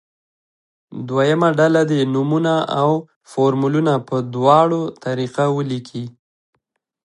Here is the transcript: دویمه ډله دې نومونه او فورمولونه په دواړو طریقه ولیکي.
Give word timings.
دویمه 1.07 1.49
ډله 1.59 1.81
دې 1.91 1.99
نومونه 2.13 2.55
او 2.81 2.91
فورمولونه 3.31 3.93
په 4.07 4.17
دواړو 4.33 4.81
طریقه 5.05 5.45
ولیکي. 5.57 6.03